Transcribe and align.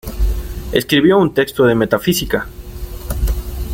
Escribió 0.71 1.19
un 1.19 1.31
texto 1.31 1.63
de 1.63 1.75
Metafísica. 1.75 2.47